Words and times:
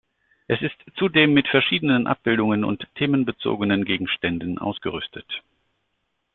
Es 0.47 0.59
ist 0.63 0.77
zudem 0.97 1.31
mit 1.35 1.47
verschiedenen 1.47 2.07
Abbildungen 2.07 2.63
und 2.63 2.87
themenbezogenen 2.95 3.85
Gegenständen 3.85 4.57
ausgerüstet. 4.57 5.27